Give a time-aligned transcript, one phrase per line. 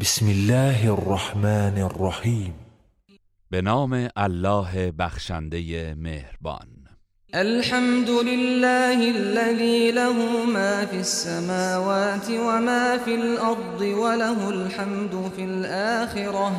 [0.00, 2.54] بسم الله الرحمن الرحیم
[3.50, 6.68] به نام الله بخشنده مهربان
[7.34, 10.12] الحمد لله الذي له
[10.54, 16.52] ما في السماوات وما في الأرض وله الحمد في الآخرة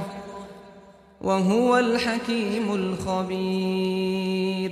[1.21, 4.71] وهو الحكيم الخبير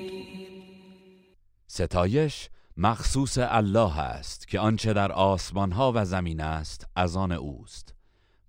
[1.67, 7.93] ستایش مخصوص الله است که آنچه در آسمان ها و زمین است از آن اوست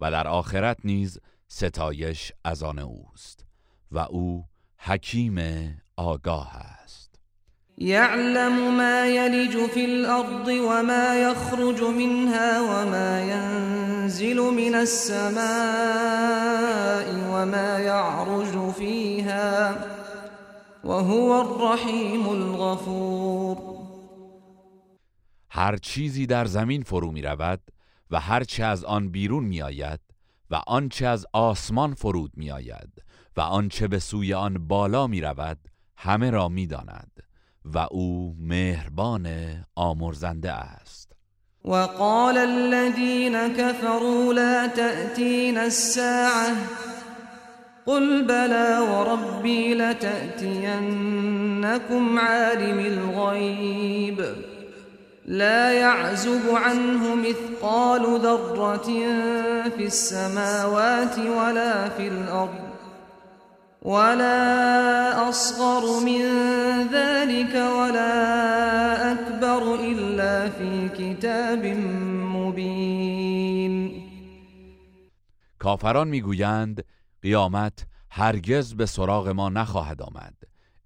[0.01, 1.19] و در آخرت نیز
[1.49, 3.47] ستایش از آن اوست
[3.93, 4.45] و او
[4.79, 5.39] حکیم
[5.97, 7.21] آگاه است
[7.79, 15.45] یعلم ما یلج فی الارض و ما یخرج منها و ما ینزل من السماء
[17.33, 19.75] و ما یعرج فیها
[20.85, 23.57] و هو الرحیم الغفور
[25.51, 27.61] هر چیزی در زمین فرو می رود
[28.11, 30.01] و هرچه از آن بیرون آید
[30.51, 32.93] و آنچه از آسمان فرود آید
[33.37, 35.59] و آنچه به سوی آن بالا می رود
[35.97, 37.13] همه را می داند
[37.75, 39.29] و او مهربان
[39.77, 41.13] آمرزنده است
[41.65, 46.55] وقال الذين كفروا لا تأتين الساعة
[47.87, 54.23] قل بلى وربي لتأتينكم عالم الغيب
[55.29, 58.89] لا يعزب عنه مثقال ذرة
[59.77, 62.69] في السماوات ولا في الأرض
[63.83, 66.23] ولا أصغر من
[66.93, 68.09] ذلك ولا
[69.13, 71.65] أكبر إلا في كتاب
[72.37, 74.05] مبين
[75.61, 76.81] كافران میگویند
[77.23, 80.35] قیامت هرگز به سراغ ما نخواهد آمد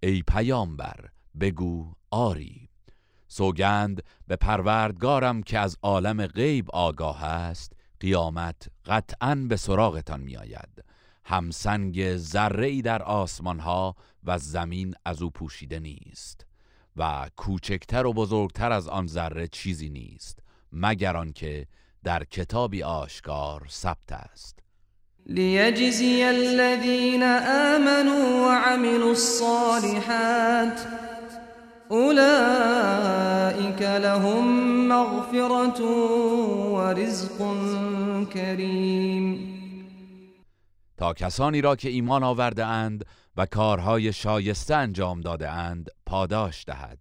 [0.02, 0.96] ای پیامبر
[1.40, 2.68] بگو آری
[3.28, 10.84] سوگند به پروردگارم که از عالم غیب آگاه است قیامت قطعا به سراغتان میآید
[11.24, 16.46] همسنگ ذره ای در آسمان ها و زمین از او پوشیده نیست
[16.96, 20.38] و کوچکتر و بزرگتر از آن ذره چیزی نیست
[20.72, 21.66] مگر آنکه
[22.04, 24.58] در کتابی آشکار ثبت است
[25.26, 30.80] لیجزی الذین آمنوا وعملوا الصالحات
[31.90, 34.46] اولئك لهم
[34.88, 35.82] مغفرة
[36.70, 37.38] ورزق
[38.32, 39.48] كريم
[40.96, 43.04] تا کسانی را که ایمان آورده اند
[43.36, 46.98] و کارهای شایسته انجام داده اند پاداش دهد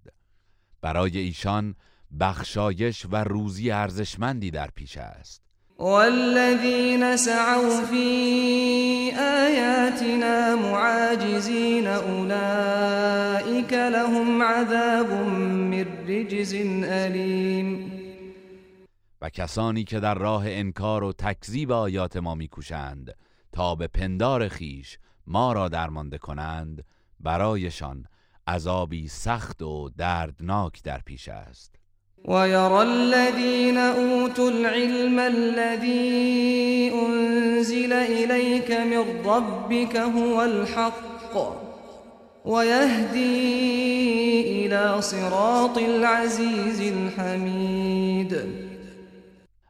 [0.81, 1.75] برای ایشان
[2.19, 5.41] بخشایش و روزی ارزشمندی در پیش است
[5.81, 8.05] والذين سعوا في
[9.15, 15.09] آياتنا معاجزين أولئك لهم عذاب
[15.71, 16.53] من رجز
[16.83, 17.91] أليم
[19.23, 23.13] و کسانی که در راه انکار و تکذیب آیات ما میکوشند
[23.51, 26.83] تا به پندار خیش ما را درمانده کنند
[27.19, 28.05] برایشان
[28.47, 31.80] عذابی سخت و دردناک در پیش است
[32.25, 41.37] ويرى الذين أوتوا العلم الذي أنزل إليك من ربك هو الحق
[42.45, 43.37] ويهدي
[44.65, 48.33] إلى صراط العزيز الحميد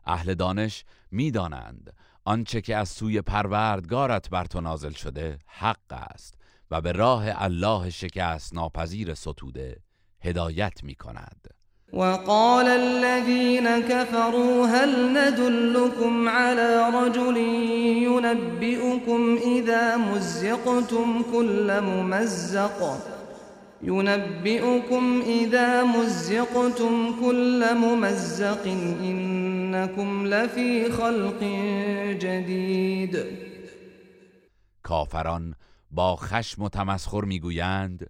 [0.07, 1.89] اهل دانش میدانند
[2.27, 6.35] آنچه که از سوی پروردگارت بر تو نازل شده حق است
[6.71, 9.77] و به راه الله شکست ناپذیر ستوده
[10.21, 11.47] هدایت می کند.
[11.93, 17.37] وقال الذين كفروا هل ندلكم على رجل
[18.07, 22.97] ينبئكم إذا مزقتم كل ممزق
[23.83, 28.63] ينبئكم إذا مزقتم كل ممزق
[29.03, 31.39] إنكم لفي خلق
[32.23, 33.25] جديد
[34.89, 35.53] كافران
[35.91, 38.07] با خشم و تمسخر میگویند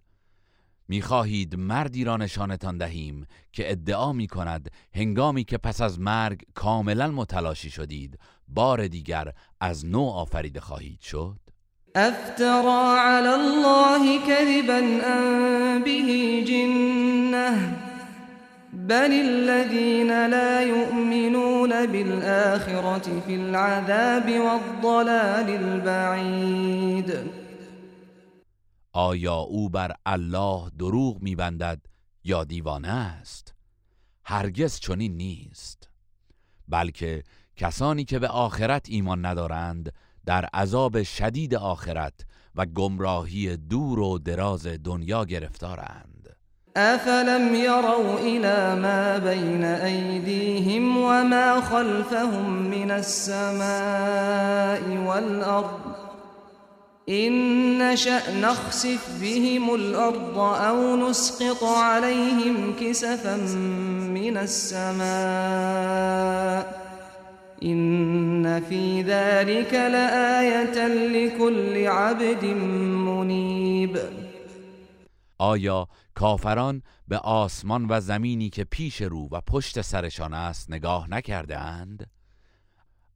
[0.92, 7.08] میخواهید مردی را نشانتان دهیم که ادعا می کند هنگامی که پس از مرگ کاملا
[7.08, 9.28] متلاشی شدید بار دیگر
[9.60, 11.36] از نو آفریده خواهید شد
[11.94, 17.74] افترا علی الله کذبا ان به جنه
[18.72, 24.42] بل الذین لا يؤمنون بالآخرة فی العذاب
[24.82, 27.41] والضلال البعید
[28.94, 31.80] آیا او بر الله دروغ میبندد
[32.24, 33.54] یا دیوانه است
[34.24, 35.90] هرگز چنین نیست
[36.68, 37.22] بلکه
[37.56, 39.92] کسانی که به آخرت ایمان ندارند
[40.26, 42.14] در عذاب شدید آخرت
[42.54, 46.36] و گمراهی دور و دراز دنیا گرفتارند
[46.76, 56.01] افلم یروا الى ما بین ایدیهم و ما خلفهم من السماء والارض
[57.14, 63.36] ان شأ نخسف بهم الارض او نسقط عليهم كسفا
[64.16, 66.82] من السماء
[67.62, 72.44] ان في ذلك لآية لكل عبد
[73.04, 73.98] منیب
[75.40, 81.58] آیا کافران به آسمان و زمینی که پیش رو و پشت سرشان است نگاه نکرده
[81.58, 82.10] اند؟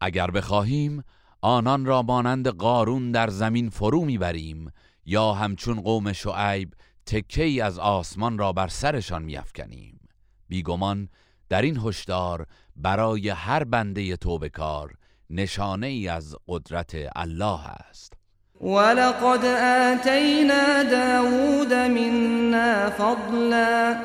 [0.00, 1.02] اگر بخواهیم
[1.43, 4.73] آنان را مانند قارون در زمین فرو میبریم
[5.05, 6.73] یا همچون قوم شعیب
[7.06, 10.00] تکه از آسمان را بر سرشان میافکنیم
[10.49, 11.09] بیگمان
[11.49, 12.47] در این هشدار
[12.77, 14.93] برای هر بنده توبکار
[15.31, 18.12] نشانه ای از قدرت الله است
[18.61, 19.44] ولقد
[19.94, 23.97] آتینا داود منا فضلا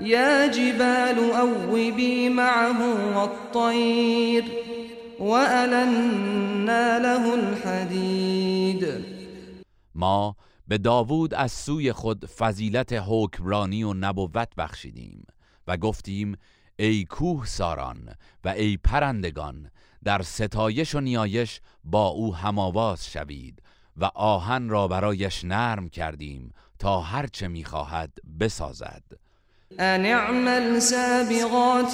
[0.00, 4.44] یا جبال اوبی معه والطیر
[5.20, 8.86] وَأَلَنَّا لَهُ الحديد
[9.94, 10.34] ما
[10.68, 15.24] به داوود از سوی خود فضیلت حکمرانی و نبوت بخشیدیم
[15.66, 16.36] و گفتیم
[16.78, 18.10] ای کوه ساران
[18.44, 19.70] و ای پرندگان
[20.04, 23.62] در ستایش و نیایش با او هماواز شوید
[23.96, 29.02] و آهن را برایش نرم کردیم تا هرچه میخواهد بسازد
[29.78, 31.92] ان اعمل سابغات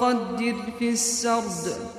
[0.00, 1.98] قدر فی السرد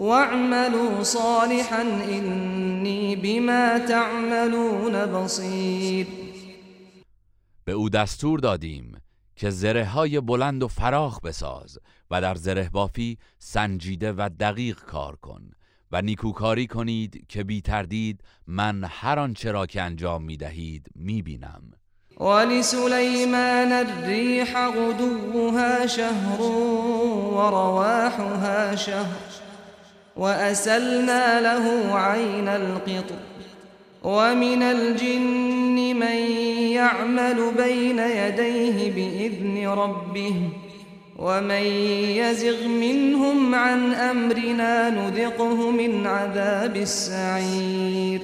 [0.00, 6.06] واعملوا صالحا اني بما تعملون بصیر
[7.64, 9.00] به او دستور دادیم
[9.36, 11.78] که زره های بلند و فراخ بساز
[12.10, 15.40] و در زره بافی سنجیده و دقیق کار کن
[15.92, 21.22] و نیکوکاری کنید که بی تردید من هر آنچه را که انجام می دهید می
[21.22, 21.62] بینم
[22.20, 29.16] ولسلیمان الریح غدوها شهر و رواحها شهر
[30.16, 33.18] وأسلنا له عين القطر
[34.02, 36.16] ومن الجن من
[36.72, 40.34] يعمل بين يديه بإذن ربه
[41.18, 41.62] ومن
[42.20, 48.20] يزغ منهم عن أمرنا نذقه من عذاب السعير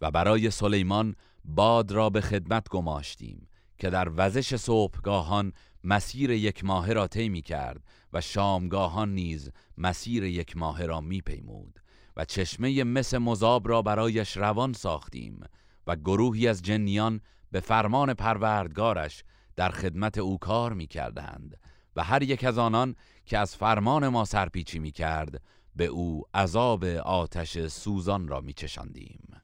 [0.00, 1.14] و برای سلیمان
[1.44, 3.48] باد را به خدمت گماشتیم
[3.78, 5.52] که در وزش صبحگاهان
[5.88, 7.80] مسیر یک ماهه را طی می کرد
[8.12, 11.78] و شامگاهان نیز مسیر یک ماهه را می پیمود
[12.16, 15.40] و چشمه مس مذاب را برایش روان ساختیم
[15.86, 19.24] و گروهی از جنیان به فرمان پروردگارش
[19.56, 21.56] در خدمت او کار می کردند
[21.96, 25.42] و هر یک از آنان که از فرمان ما سرپیچی می کرد
[25.76, 29.42] به او عذاب آتش سوزان را می چشندیم.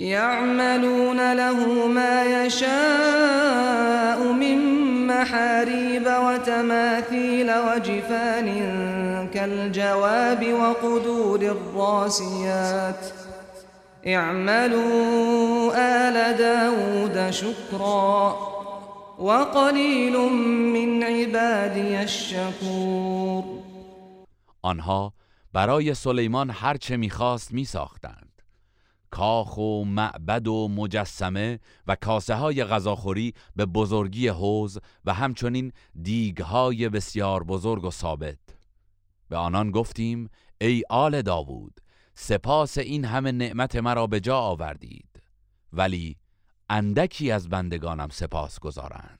[0.00, 4.56] يعملون له ما يشاء من
[5.06, 8.48] محاريب وتماثيل وجفان
[9.34, 13.06] كالجواب وقدور الراسيات
[14.06, 18.36] اعملوا آل داود شكرا
[19.18, 20.16] وقلیل
[20.74, 23.44] من عبادی الشكور
[24.64, 25.12] آنها
[25.54, 28.29] برای سلیمان هر چه میخواست میساختند
[29.10, 35.72] کاخ و معبد و مجسمه و کاسه های غذاخوری به بزرگی حوز و همچنین
[36.02, 38.38] دیگ های بسیار بزرگ و ثابت
[39.28, 40.28] به آنان گفتیم
[40.60, 41.80] ای آل داوود
[42.14, 45.22] سپاس این همه نعمت مرا به جا آوردید
[45.72, 46.16] ولی
[46.70, 49.19] اندکی از بندگانم سپاس گذارند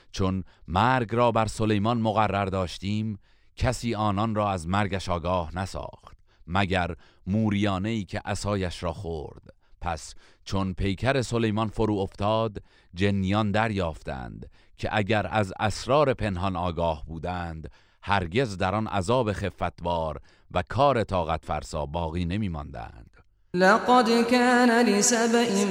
[0.11, 3.19] چون مرگ را بر سلیمان مقرر داشتیم
[3.55, 6.95] کسی آنان را از مرگش آگاه نساخت مگر
[7.27, 9.43] موریانه ای که اسایش را خورد
[9.81, 10.13] پس
[10.45, 12.61] چون پیکر سلیمان فرو افتاد
[12.93, 17.71] جنیان دریافتند که اگر از اسرار پنهان آگاه بودند
[18.03, 23.09] هرگز در آن عذاب خفتبار و کار طاقت فرسا باقی نمی ماندند.
[23.53, 25.65] لقد كان لسبئ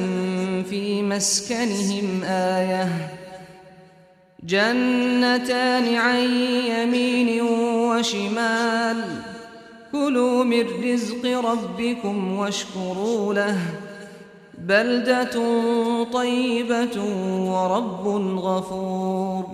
[0.68, 2.90] في مسكنهم آیه
[4.46, 6.30] جنتان عن
[6.70, 7.44] يمين
[7.90, 9.04] وشمال
[9.92, 13.58] كلوا من رزق ربكم واشكروا له
[14.58, 15.30] بلدة
[16.04, 16.96] طیبت
[17.46, 18.04] ورب
[18.38, 19.44] غفور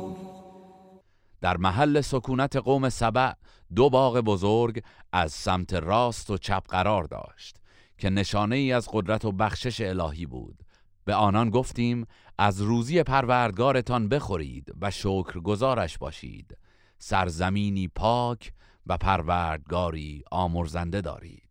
[1.42, 3.32] در محل سکونت قوم سبع
[3.74, 4.80] دو باغ بزرگ
[5.12, 7.56] از سمت راست و چپ قرار داشت
[7.98, 10.58] که نشانه ای از قدرت و بخشش الهی بود
[11.04, 12.06] به آنان گفتیم
[12.38, 16.56] از روزی پروردگارتان بخورید و شکر گزارش باشید
[16.98, 18.52] سرزمینی پاک
[18.86, 21.42] و پروردگاری آمرزنده دارید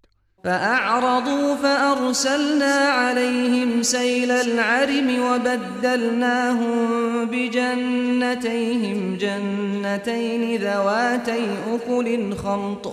[0.43, 11.43] فأعرضوا فأرسلنا عليهم سيل العرم وبدلناهم بجنتيهم جنتين ذواتي
[11.75, 12.87] أكل خمط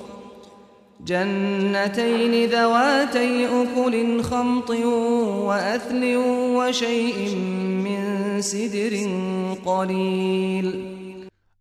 [1.04, 4.70] جنتين ذواتي أكل خمط
[5.46, 6.16] وأثل
[6.56, 8.02] وشيء من
[8.40, 8.94] سدر
[9.64, 10.92] قلیل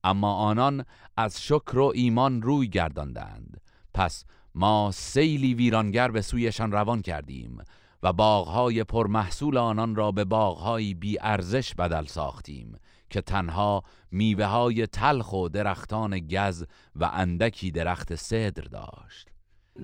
[0.06, 0.86] اما آنان
[1.18, 3.58] از شکر و ایمان روی گرداندند
[3.94, 7.58] پس ما سیلی ویرانگر به سویشان روان کردیم
[8.04, 12.76] و باغهای پرمحصول آنان را به باغهای بی ارزش بدل ساختیم
[13.12, 16.66] که تنها میوه های تلخ و درختان گز
[16.96, 19.28] و اندکی درخت صدر داشت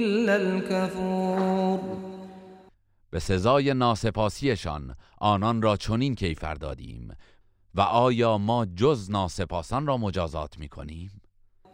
[0.00, 1.78] الا الكفور
[3.10, 7.14] به سزای ناسپاسیشان آنان را چنین کیفر دادیم
[7.74, 11.10] و آیا ما جز ناسپاسان را مجازات میکنیم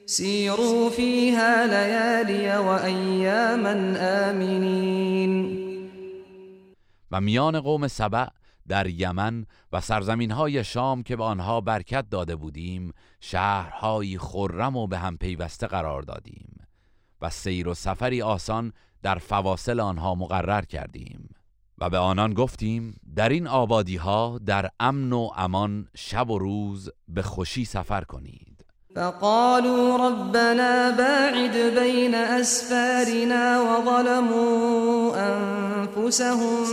[0.05, 3.97] سيروا فيها ليالي وأياما
[4.29, 5.55] آمنين
[7.11, 8.27] و میان قوم سبع
[8.67, 14.87] در یمن و سرزمین های شام که به آنها برکت داده بودیم شهرهایی خرم و
[14.87, 16.54] به هم پیوسته قرار دادیم
[17.21, 21.29] و سیر و سفری آسان در فواصل آنها مقرر کردیم
[21.77, 26.89] و به آنان گفتیم در این آبادی ها در امن و امان شب و روز
[27.07, 36.65] به خوشی سفر کنید فقالوا ربنا باعد بین اسفارنا وظلموا انفسهم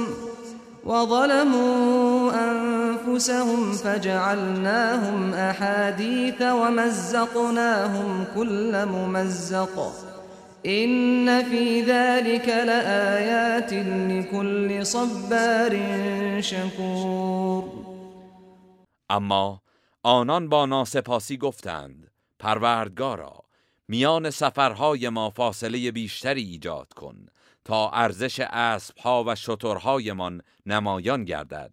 [0.86, 9.92] وظلموا انفسهم فجعلناهم أحاديث ومزقناهم كل ممزق
[10.62, 13.72] این في ذلك لآيات
[14.10, 15.76] لكل صبار
[16.40, 17.64] شكور
[19.10, 19.60] اما
[20.02, 23.44] آنان با ناسپاسی گفتند پروردگارا
[23.88, 27.26] میان سفرهای ما فاصله بیشتری ایجاد کن
[27.64, 31.72] تا ارزش اسبها و شترهایمان نمایان گردد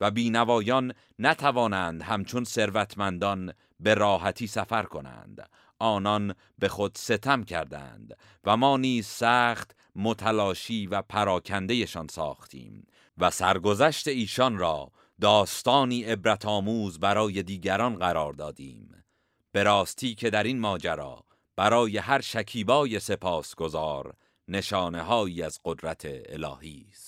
[0.00, 8.56] و بینوایان نتوانند همچون ثروتمندان به راحتی سفر کنند آنان به خود ستم کردند و
[8.56, 12.86] ما نیز سخت متلاشی و پراکندهشان ساختیم
[13.18, 19.04] و سرگذشت ایشان را داستانی عبرت آموز برای دیگران قرار دادیم
[19.52, 21.24] به راستی که در این ماجرا
[21.56, 24.14] برای هر شکیبای سپاسگزار
[24.48, 27.07] نشانه هایی از قدرت الهی است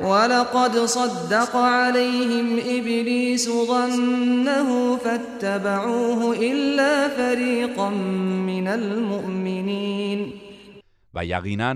[0.00, 7.90] ولقد صدق عليهم ابلیس ظنه فاتبعوه إلا فریقا
[8.46, 10.32] من المؤمنین
[11.14, 11.74] و یقینا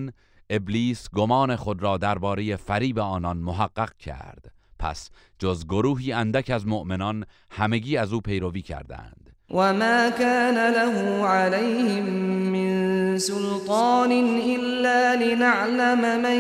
[0.51, 4.45] ابلیس گمان خود را درباره فریب آنان محقق کرد
[4.79, 11.25] پس جز گروهی اندک از مؤمنان همگی از او پیروی کردند و ما کان له
[11.27, 12.05] علیهم
[12.47, 12.90] من
[13.21, 14.13] سلطان
[14.57, 16.39] إلا لنعلم من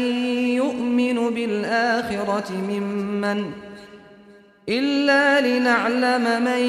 [0.60, 3.50] يؤمن بالآخرة ممن
[4.68, 6.60] إلا لنعلم من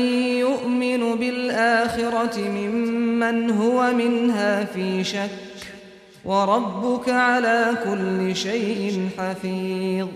[0.46, 5.34] يؤمن بالآخرة ممن هو منها في شك
[6.26, 10.08] وربك على كل شيء حفيظ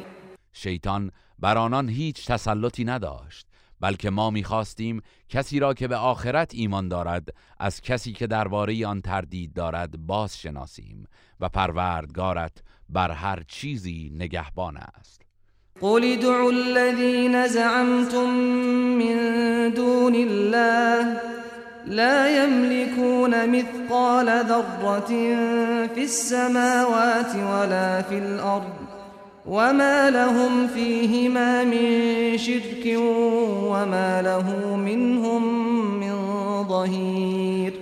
[0.54, 3.48] شيطان بر آنان هیچ تسلطی نداشت
[3.86, 7.24] بلکه ما میخواستیم کسی را که به آخرت ایمان دارد
[7.60, 11.08] از کسی که درباره آن تردید دارد باز شناسیم
[11.40, 12.52] و پروردگارت
[12.90, 15.22] بر هر چیزی نگهبان است
[15.82, 18.30] قل دعو الذين زعمتم
[19.00, 21.18] من دون الله
[21.88, 25.30] لا يملكون مثقال ذرة
[25.88, 28.85] في السماوات ولا في الأرض
[29.48, 32.98] وما لهم فيهما من شرك
[33.64, 36.14] وما له منهم من
[36.68, 37.74] ظهير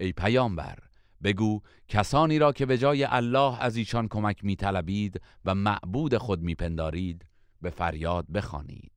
[0.00, 0.78] ای پیامبر
[1.24, 7.26] بگو کسانی را که به جای الله از ایشان کمک میطلبید و معبود خود میپندارید
[7.62, 8.92] به فریاد بخوانید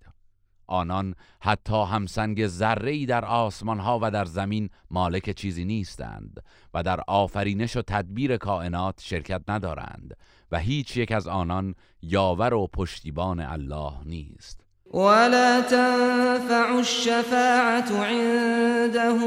[0.68, 2.50] آنان حتی همسنگ
[2.84, 6.44] ای در آسمان ها و در زمین مالک چیزی نیستند
[6.74, 10.16] و در آفرینش و تدبیر کائنات شرکت ندارند
[10.54, 14.62] و هیچ یک از آنان یاور و پشتیبان الله نیست
[14.94, 19.24] ولا تنفع الشفاعة عنده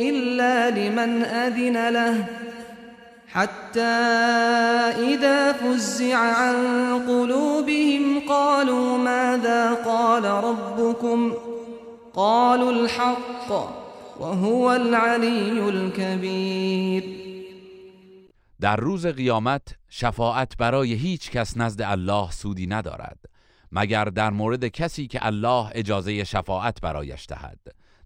[0.00, 2.14] الا لمن اذن له
[3.26, 3.96] حتى
[5.10, 6.58] اذا فزع عن
[6.98, 11.32] قلوبهم قالوا ماذا قال ربكم
[12.14, 13.50] قالوا الحق
[14.20, 17.23] وهو العلي الكبير
[18.60, 23.18] در روز قیامت شفاعت برای هیچ کس نزد الله سودی ندارد
[23.72, 27.58] مگر در مورد کسی که الله اجازه شفاعت برایش دهد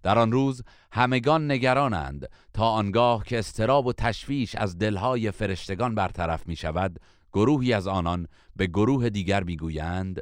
[0.02, 0.62] در آن روز
[0.92, 7.00] همگان نگرانند تا آنگاه که استراب و تشویش از دلهای فرشتگان برطرف می شود
[7.32, 8.26] گروهی از آنان
[8.56, 10.18] به گروه دیگر می گویند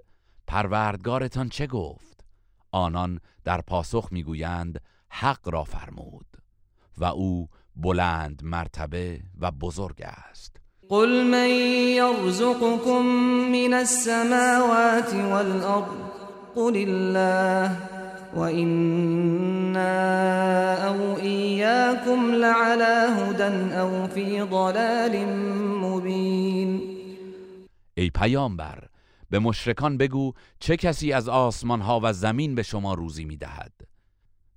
[0.47, 2.25] پروردگارتان چه گفت؟
[2.73, 4.81] آنان در پاسخ می گویند
[5.11, 6.27] حق را فرمود
[6.99, 10.57] و او بلند مرتبه و بزرگ است
[10.89, 11.49] قل من
[11.95, 13.03] یرزقكم
[13.53, 16.07] من السماوات والارض
[16.55, 17.77] قل الله
[18.35, 19.97] و انا
[20.89, 25.25] او ایاکم لعلا هدن او فی ضلال
[25.81, 26.83] مبین
[27.97, 28.85] ای پیامبر
[29.31, 33.39] به مشرکان بگو چه کسی از آسمان ها و زمین به شما روزی می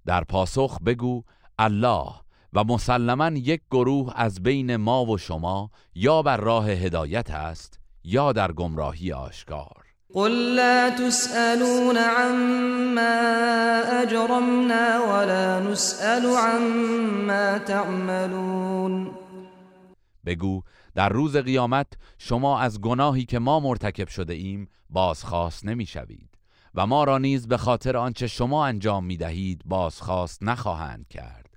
[0.06, 1.24] در پاسخ بگو
[1.60, 2.06] الله
[2.54, 8.34] و مسلما یک گروه از بین ما و شما یا بر راه هدایت است یا
[8.34, 13.20] در گمراهی آشکار قل لا تسألون عما
[14.00, 19.12] اجرمنا ولا نسأل عما تعملون
[20.26, 20.62] بگو
[20.96, 21.88] در روز قیامت
[22.18, 26.30] شما از گناهی که ما مرتکب شده ایم بازخواست نمی شوید
[26.76, 31.49] و ما را نیز به خاطر آنچه شما انجام می دهید بازخواست نخواهند کرد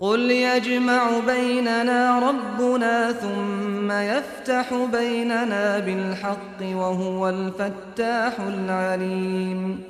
[0.00, 9.84] قل يجمع بيننا ربنا ثم يفتح بيننا بالحق وهو الفتاح العليم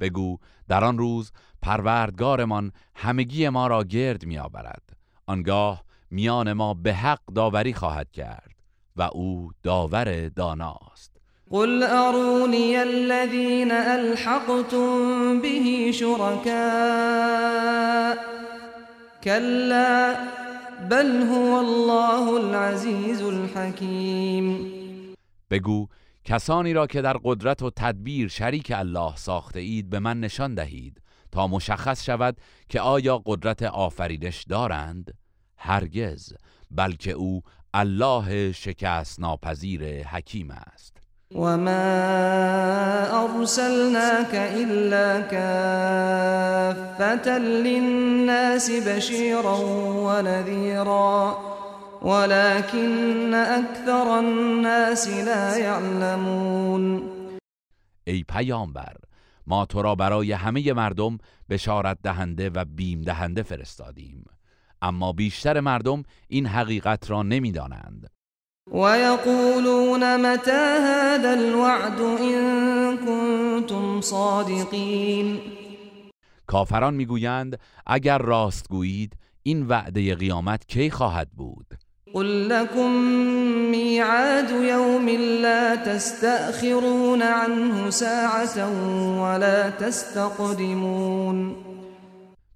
[0.00, 1.32] بگو در آن روز
[1.62, 4.82] پروردگارمان همگی ما را گرد می آورد
[5.26, 8.54] آنگاه میان ما به حق داوری خواهد کرد
[8.96, 11.14] و او داور داناست
[11.50, 16.54] قل ارونی الذین الحقتم به شرکاء
[19.24, 20.14] كلا
[20.90, 24.58] بل هو الله العزيز الحكيم
[25.50, 25.88] بگو
[26.24, 31.02] کسانی را که در قدرت و تدبیر شریک الله ساخته اید به من نشان دهید
[31.32, 32.36] تا مشخص شود
[32.68, 35.14] که آیا قدرت آفریدش دارند؟
[35.56, 36.32] هرگز
[36.70, 37.42] بلکه او
[37.74, 40.93] الله شکست ناپذیر حکیم است
[41.34, 42.12] وما
[43.24, 49.56] أرسلناك إلا كافة للناس بشيرا
[50.06, 51.38] ونذيرا
[52.02, 57.04] ولكن أكثر الناس لا يعلمون
[58.08, 58.96] ای پیامبر
[59.46, 61.18] ما تو را برای همه مردم
[61.50, 64.24] بشارت دهنده و بیم دهنده فرستادیم
[64.82, 68.10] اما بیشتر مردم این حقیقت را نمیدانند
[68.72, 70.50] ويقولون متى
[70.80, 75.40] هذا الوعد ان كنتم صادقین
[76.46, 81.66] کافران میگویند اگر راست گویید این وعده قیامت کی خواهد بود
[82.12, 82.90] قل لكم
[83.70, 85.08] میعاد یوم
[85.42, 88.66] لا تستأخرون عنه ساعة
[89.24, 91.54] ولا تستقدمون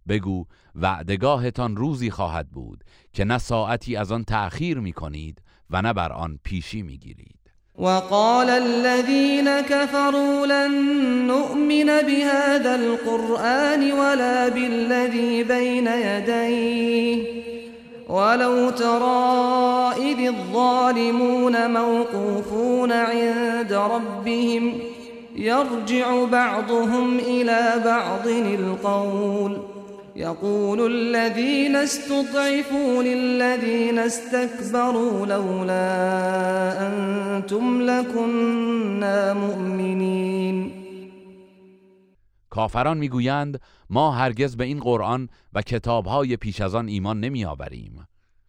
[0.09, 0.45] بگو
[0.75, 6.39] وعدگاهتان روزی خواهد بود که نه ساعتی از آن تأخیر میکنید و نه بر آن
[6.45, 7.29] پیشی میگیرید
[7.79, 10.73] وقال الذين كفروا لن
[11.27, 17.27] نؤمن بهذا القرآن ولا بالذي بين يديه
[18.09, 24.73] ولو ترى إذ الظالمون موقوفون عند ربهم
[25.37, 29.57] يرجع بعضهم إلى بعض القول
[30.19, 35.89] يقول الذين استضعفوا للذين استكبروا لولا
[36.87, 40.73] انتم لكنا مُؤْمِنِينَ
[42.51, 48.07] کافران میگویند ما هرگز به این قرآن و کتابهای پیش از آن ایمان نمیآوریم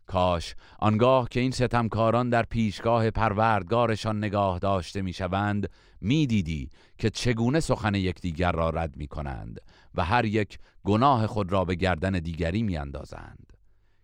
[0.07, 5.69] کاش آنگاه که این ستمکاران در پیشگاه پروردگارشان نگاه داشته میشوند
[6.01, 9.59] میدیدی که چگونه سخن یکدیگر را رد می کنند
[9.95, 13.53] و هر یک گناه خود را به گردن دیگری میاندازند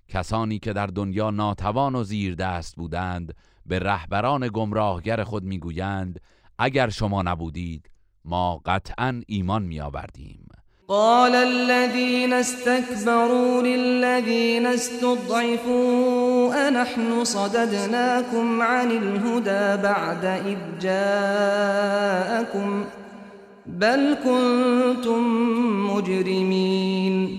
[0.08, 3.34] کسانی که در دنیا ناتوان و زیر دست بودند
[3.66, 6.20] به رهبران گمراهگر خود میگویند
[6.60, 7.92] اگر شما نبودید
[8.26, 10.42] ما قطعا ایمان میآوردیم
[10.88, 22.84] قال الذين استكبروا للذين استضعفوا نحن صددناكم عن الهدى بعد إذ جاءكم
[23.68, 25.20] بل کنتم
[25.90, 27.38] مجرمین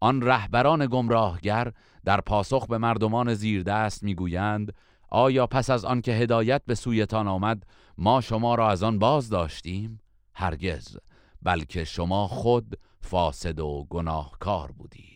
[0.00, 1.72] آن رهبران گمراهگر
[2.04, 4.74] در پاسخ به مردمان زیردست میگویند
[5.08, 7.62] آیا پس از آنکه هدایت به سویتان آمد
[7.98, 10.00] ما شما را از آن باز داشتیم
[10.34, 10.96] هرگز
[11.42, 15.15] بلکه شما خود فاسد و گناهکار بودید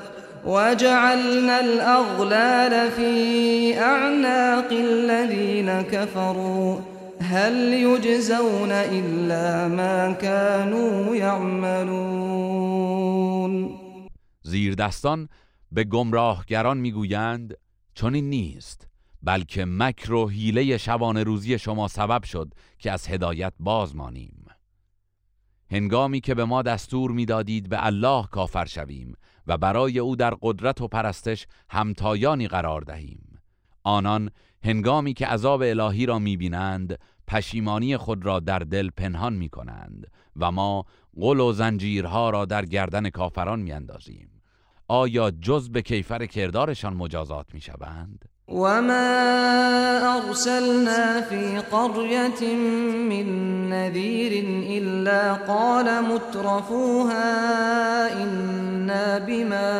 [0.45, 6.79] وجعلنا الاغلال في اعناق الذين كفروا
[7.21, 13.69] هل يجزون إلا ما كانوا يعملون
[14.43, 15.27] زیر دستان
[15.71, 17.53] به گمراهگران میگویند
[18.03, 18.87] این نیست
[19.23, 24.45] بلکه مکر و حیله شبان روزی شما سبب شد که از هدایت باز مانیم
[25.71, 29.15] هنگامی که به ما دستور میدادید به الله کافر شویم
[29.51, 33.41] و برای او در قدرت و پرستش همتایانی قرار دهیم
[33.83, 34.31] آنان
[34.63, 40.51] هنگامی که عذاب الهی را میبینند پشیمانی خود را در دل پنهان می کنند و
[40.51, 40.85] ما
[41.17, 44.41] قل و زنجیرها را در گردن کافران میاندازیم
[44.87, 49.11] آیا جز به کیفر کردارشان مجازات می شوند؟ وما
[50.17, 52.41] أرسلنا في قرية
[53.09, 53.27] من
[53.69, 54.43] نذير
[54.77, 57.23] إلا قال مترفوها
[58.23, 59.71] إنا بما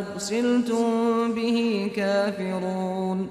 [0.00, 0.84] أرسلتم
[1.34, 3.28] به كافرون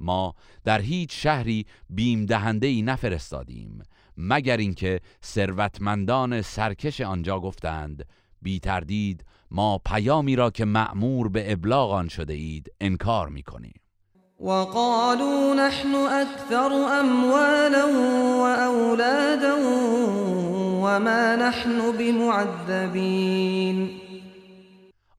[0.00, 0.32] ما
[0.64, 3.82] در هیچ شهری بیم دهنده ای نفرستادیم
[4.16, 8.04] مگر اینکه ثروتمندان سرکش آنجا گفتند
[8.44, 13.74] بی تردید ما پیامی را که معمور به ابلاغ آن شده اید انکار می کنیم
[14.40, 17.86] وقالوا نحن اكثر اموالا
[18.38, 19.54] واولادا
[20.80, 23.90] وما نحن بمعذبین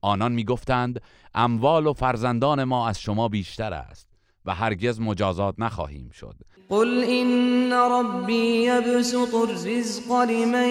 [0.02, 1.00] آنان میگفتند
[1.34, 4.08] اموال و فرزندان ما از شما بیشتر است
[4.44, 6.36] و هرگز مجازات نخواهیم شد
[6.70, 10.68] قل إن ربي يبسط الرزق لمن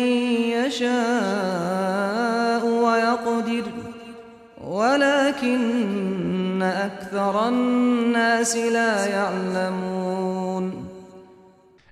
[0.58, 3.64] يشاء ويقدر
[4.64, 10.74] ولكن أكثر الناس لا يعلمون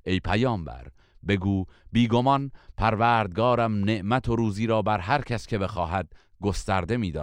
[0.07, 0.87] ای پیامبر
[1.27, 6.07] بگو بیگمان پروردگارم نعمت و روزی را بر هر کس که بخواهد
[6.41, 7.13] گسترده می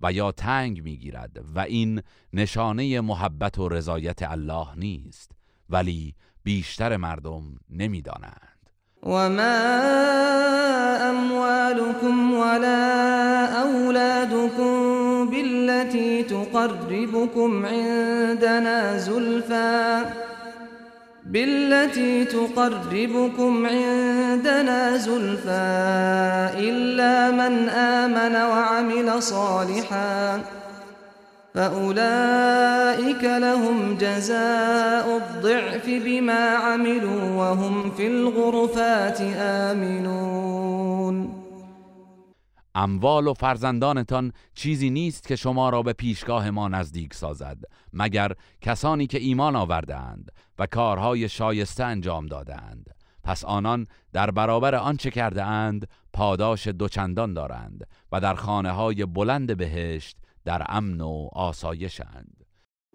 [0.00, 2.02] و یا تنگ می گیرد و این
[2.32, 5.37] نشانه محبت و رضایت الله نیست
[5.70, 8.48] ولی بیشتر مردم نمیدانند
[9.02, 9.78] و ما
[11.02, 12.86] اموالكم ولا
[13.62, 14.74] اولادكم
[15.30, 20.02] بالتي تقربكم عندنا زلفا
[21.26, 25.68] بالتي تقربكم عندنا زلفا
[26.58, 30.40] إلا من آمن وعمل صالحا
[31.58, 39.20] فأولئك لهم جزاء الضعف بما عملوا وهم في الغرفات
[39.70, 41.34] آمنون
[42.76, 47.58] اموال و فرزندانتان چیزی نیست که شما را به پیشگاه ما نزدیک سازد
[47.92, 52.86] مگر کسانی که ایمان آورده اند و کارهای شایسته انجام دادهاند
[53.24, 59.56] پس آنان در برابر آنچه کرده اند پاداش دوچندان دارند و در خانه های بلند
[59.56, 60.16] بهشت
[60.48, 62.44] در امن و آسایشند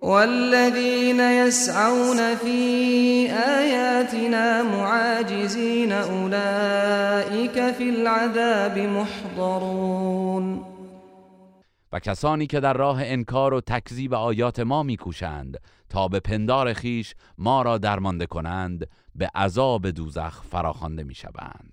[0.01, 10.59] والذین یسعون فی آیاتنا معاجزین اولئک فی العذاب محضرون
[11.91, 15.57] و کسانی که در راه انکار و تکذیب آیات ما میکوشند
[15.89, 21.72] تا به پندار خیش ما را درمانده کنند به عذاب دوزخ فراخوانده میشوند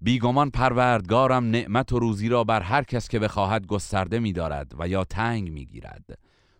[0.00, 4.88] بیگمان پروردگارم نعمت و روزی را بر هر کس که بخواهد گسترده می دارد و
[4.88, 6.04] یا تنگ می گیرد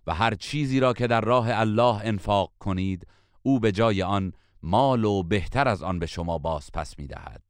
[0.06, 3.06] و هر چیزی را که در راه الله انفاق کنید
[3.42, 7.42] او به جای آن مال و بهتر از آن به شما باز پس می دهد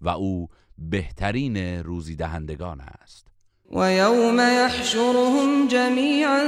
[0.00, 3.28] و او بهترین روزی دهندگان است
[3.72, 6.40] و یوم یحشرهم جمیعا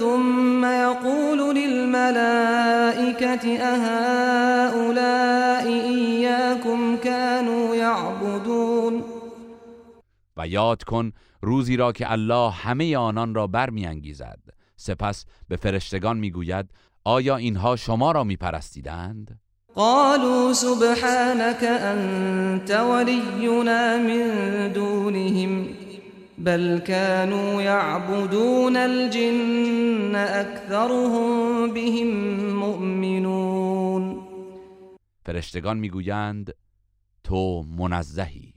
[0.00, 5.43] ثم یقول للملائکت اهؤلاء
[10.46, 14.38] یاد کن روزی را که الله همه آنان را برمیانگیزد
[14.76, 16.66] سپس به فرشتگان میگوید
[17.04, 19.40] آیا اینها شما را میپرستیدند
[19.74, 25.66] قالوا سبحانك انت ولينا من دونهم
[26.38, 32.06] بل كانوا يعبدون الجن اكثرهم بهم
[32.54, 34.20] مؤمنون
[35.26, 36.50] فرشتگان میگویند
[37.24, 38.54] تو منزهی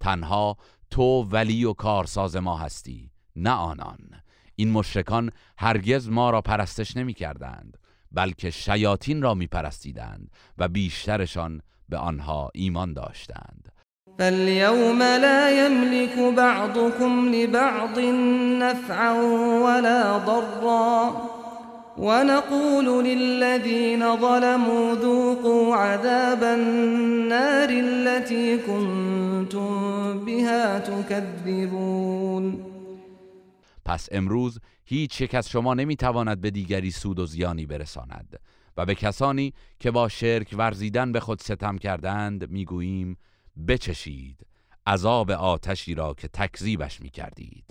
[0.00, 0.56] تنها
[0.90, 3.98] تو ولی و کارساز ما هستی نه آنان
[4.56, 7.76] این مشرکان هرگز ما را پرستش نمی کردند
[8.12, 13.68] بلکه شیاطین را می پرستیدند و بیشترشان به آنها ایمان داشتند
[14.18, 17.98] فاليوم لا يملك بعضكم لبعض
[18.58, 19.22] نفعا
[19.64, 21.14] ولا ضرا
[22.00, 32.64] ونقول للذين ظلموا ذوقوا عذاب النار التي كنتم بها تكذبون
[33.84, 38.38] پس امروز هیچ یک از شما نمیتواند به دیگری سود و زیانی برساند
[38.76, 43.16] و به کسانی که با شرک ورزیدن به خود ستم کردند میگوییم
[43.68, 44.36] بچشید
[44.86, 47.64] عذاب آتشی را که تکذیبش میکردید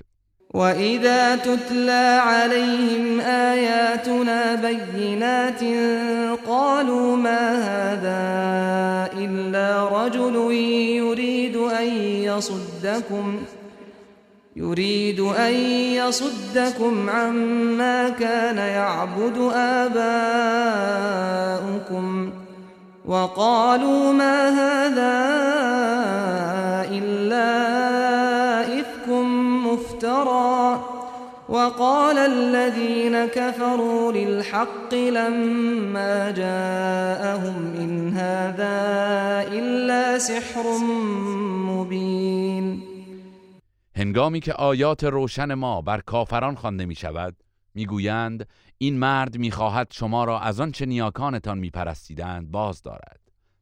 [0.53, 4.55] وإذا تتلى عليهم آياتنا
[4.95, 5.61] بينات
[6.47, 10.35] قالوا ما هذا إلا رجل
[10.95, 13.39] يريد أن يصدكم
[14.55, 15.53] يريد أن
[15.93, 22.29] يصدكم عما كان يعبد آباؤكم
[23.05, 25.27] وقالوا ما هذا
[26.91, 27.67] إلا
[31.49, 38.69] وقال الذين كفروا للحق لما جاءهم إن هذا
[39.59, 40.63] إلا سحر
[41.71, 42.83] مبين
[43.95, 47.35] هنگامی که آیات روشن ما بر کافران خوانده می شود
[47.75, 53.19] میگویند این مرد میخواهد شما را از چه نیاکانتان میپرستیدند باز دارد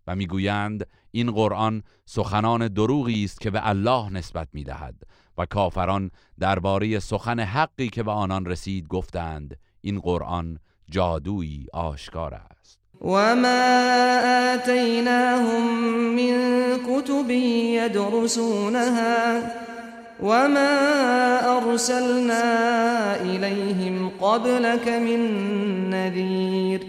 [0.08, 4.96] و میگویند این قرآن سخنان دروغی است که به الله نسبت می دهد
[5.38, 10.60] و کافران درباره سخن حقی که به آنان رسید گفتند این قرآن
[10.91, 13.63] جادویی آشکار است وما
[14.54, 15.69] آتیناهم
[16.15, 16.38] من
[16.88, 19.41] کتب یدرسونها
[20.24, 20.78] وما
[21.58, 22.43] ارسلنا
[23.19, 25.36] الیهم قبلك من
[25.89, 26.82] نذیر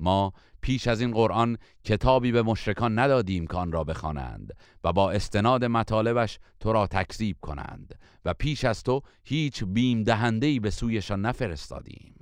[0.00, 0.32] ما
[0.68, 4.52] پیش از این قرآن کتابی به مشرکان ندادیم که آن را بخوانند
[4.84, 10.60] و با استناد مطالبش تو را تکذیب کنند و پیش از تو هیچ بیم دهنده‌ای
[10.60, 12.14] به سویشان نفرستادیم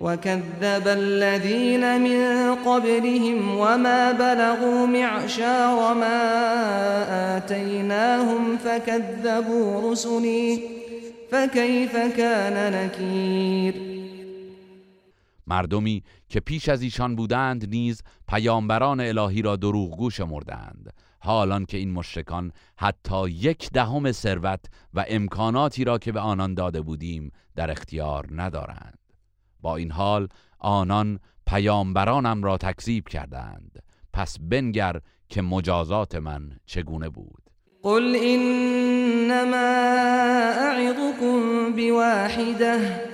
[0.00, 6.20] و کذب الذین من قبلهم وما بلغوا معشار ما
[7.36, 10.60] آتیناهم فكذبوا رسلی
[11.30, 13.97] فكيف كان نکیر
[15.50, 21.90] مردمی که پیش از ایشان بودند نیز پیامبران الهی را دروغگو شمردند حالان که این
[21.92, 24.60] مشرکان حتی یک دهم ثروت
[24.94, 28.98] و امکاناتی را که به آنان داده بودیم در اختیار ندارند
[29.60, 33.78] با این حال آنان پیامبرانم را تکذیب کردند
[34.12, 34.96] پس بنگر
[35.28, 37.42] که مجازات من چگونه بود
[37.82, 43.07] قل انما اعظكم بواحده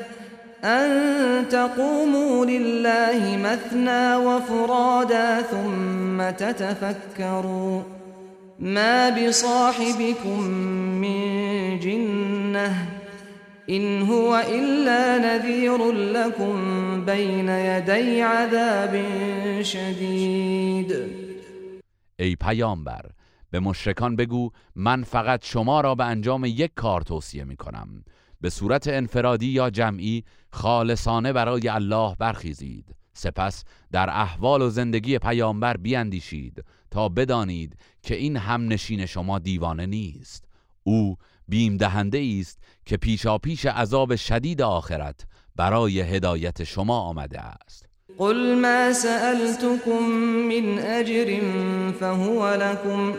[0.64, 7.82] أن تقوموا لله مثنا وفرادا ثم تتفكروا
[8.58, 10.40] ما بصاحبكم
[11.04, 11.18] من
[11.80, 12.88] جنه،
[13.70, 16.56] إن هو إلا نذير لكم
[17.06, 19.02] بين يدي عذاب
[19.62, 20.90] شدید
[22.20, 23.02] ای پیامبر
[23.52, 27.88] به مشرکان بگو من فقط شما را به انجام یک کار توصیه می کنم
[28.44, 35.76] به صورت انفرادی یا جمعی خالصانه برای الله برخیزید سپس در احوال و زندگی پیامبر
[35.76, 40.44] بیاندیشید تا بدانید که این همنشین شما دیوانه نیست
[40.82, 41.16] او
[41.48, 45.26] بیم دهنده است که پیشاپیش عذاب شدید آخرت
[45.56, 50.02] برای هدایت شما آمده است قل ما سألتكم
[50.48, 51.40] من اجر
[52.00, 53.12] فهو لكم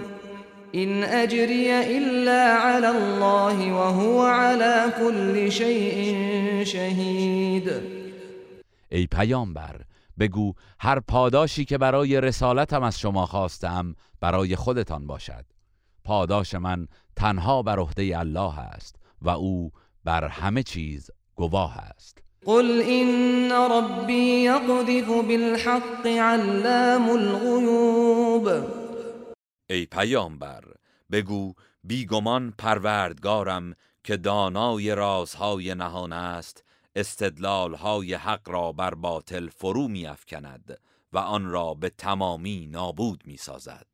[0.76, 6.14] إن اجری الا على الله وهو على كل شیء
[6.64, 7.70] شهید
[8.92, 9.76] ای پیامبر
[10.20, 15.46] بگو هر پاداشی که برای رسالتم از شما خواستم برای خودتان باشد
[16.04, 19.72] پاداش من تنها بر عهده الله است و او
[20.04, 28.50] بر همه چیز گواه است قل ان ربی یقذف بالحق علام الغیوب
[29.69, 30.63] ای پیامبر
[31.12, 33.73] بگو بیگمان پروردگارم
[34.04, 36.63] که دانای رازهای نهان است
[36.95, 40.78] استدلالهای حق را بر باطل فرو افکند
[41.13, 43.88] و آن را به تمامی نابود میسازد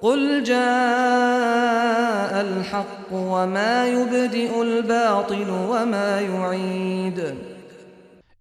[0.00, 6.22] قل جاء الحق وما يبدئ الباطل وما
[6.54, 7.36] يعيد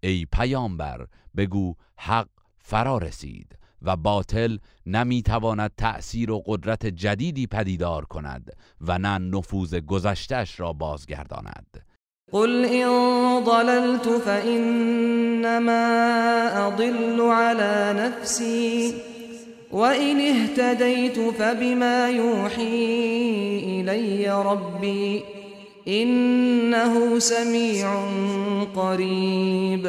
[0.03, 1.07] ای پیامبر
[1.38, 2.29] بگو حق
[2.60, 10.60] فرا رسید و باطل نمیتواند تأثیر و قدرت جدیدی پدیدار کند و نه نفوذ گذشتش
[10.60, 11.86] را بازگرداند
[12.32, 12.89] قل إن
[13.46, 15.88] ضللت فإنما
[16.58, 18.94] اضل على نفسي
[19.72, 25.24] وإن اهتديت فبما یوحی ایلی ربی
[25.86, 27.86] اینه سمیع
[28.76, 29.88] قریب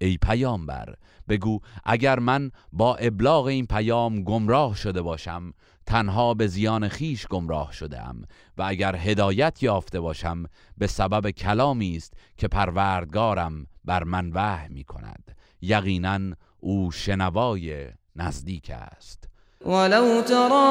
[0.00, 0.94] ای پیامبر
[1.28, 5.52] بگو اگر من با ابلاغ این پیام گمراه شده باشم
[5.86, 7.70] تنها به زیان خیش گمراه
[8.08, 8.22] ام
[8.58, 10.44] و اگر هدایت یافته باشم
[10.78, 16.18] به سبب کلامی است که پروردگارم بر من وحی می کند یقینا
[16.58, 17.86] او شنوای
[18.16, 19.28] نزدیک است
[19.66, 20.66] ولو ترى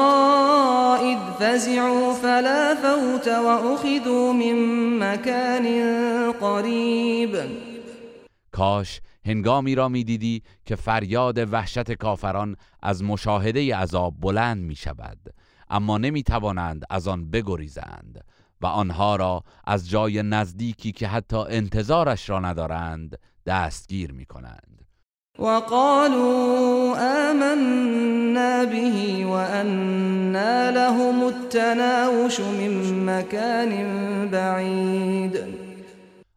[1.10, 5.82] اذ فزعوا فلا فوت واخذوا من مكان
[6.32, 7.36] قريب
[8.52, 15.18] کاش هنگامی را دیدی که فریاد وحشت کافران از مشاهده عذاب بلند می شود
[15.70, 18.24] اما نمی توانند از آن بگریزند
[18.60, 24.84] و آنها را از جای نزدیکی که حتی انتظارش را ندارند دستگیر می کنند
[25.38, 26.92] وقالوا
[27.30, 33.70] آمنا به وأنا لهم التناوش من مكان
[34.30, 35.38] بعید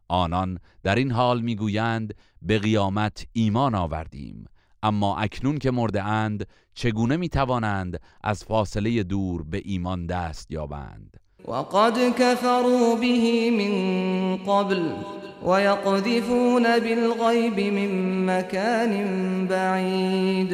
[0.08, 2.14] آنان در این حال میگویند
[2.44, 4.44] به قیامت ایمان آوردیم
[4.82, 11.16] اما اکنون که مرده اند چگونه می توانند از فاصله دور به ایمان دست یابند
[11.48, 14.92] وقد كفروا به من قبل
[15.46, 18.94] ويقذفون بالغيب من مكان
[19.46, 20.52] بعيد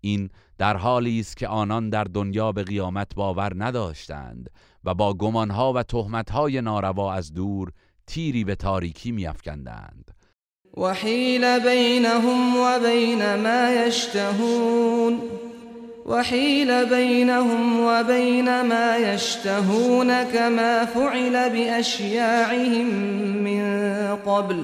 [0.00, 4.50] این در حالی است که آنان در دنیا به قیامت باور نداشتند
[4.84, 7.72] و با گمانها و تهمتهای ناروا از دور
[8.12, 10.10] تیری به تاریکی میافکندند
[10.76, 15.18] وحیل بینهم و بین ما یشتهون
[16.06, 22.86] وحیل بینهم و بین ما یشتهون کما فعل باشیاعهم
[23.46, 24.56] من قبل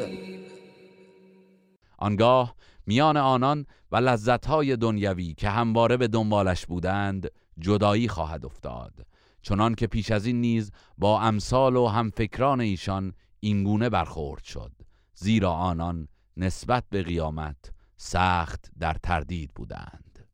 [1.99, 2.55] آنگاه
[2.87, 7.27] میان آنان و لذتهای دنیوی که همواره به دنبالش بودند
[7.59, 8.93] جدایی خواهد افتاد
[9.41, 14.71] چنان که پیش از این نیز با امثال و همفکران ایشان اینگونه برخورد شد
[15.15, 20.25] زیرا آنان نسبت به قیامت سخت در تردید بودند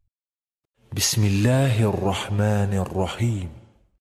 [0.95, 3.60] بسم الله الرحمن الرحیم